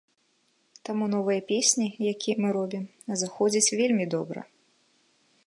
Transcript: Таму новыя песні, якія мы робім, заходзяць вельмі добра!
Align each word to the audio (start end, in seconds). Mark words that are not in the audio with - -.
Таму 0.87 1.09
новыя 1.15 1.41
песні, 1.51 1.87
якія 2.13 2.35
мы 2.41 2.47
робім, 2.57 2.83
заходзяць 3.25 3.73
вельмі 3.83 4.05
добра! 4.17 4.41